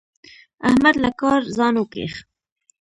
[0.69, 2.13] احمد له کاره ځان وکيښ.